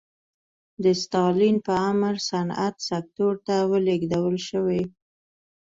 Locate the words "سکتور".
2.89-3.33